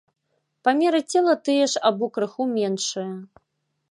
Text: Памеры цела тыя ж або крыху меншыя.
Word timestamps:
Памеры 0.67 1.01
цела 1.15 1.35
тыя 1.49 1.67
ж 1.73 1.83
або 1.91 2.05
крыху 2.15 2.43
меншыя. 2.57 3.13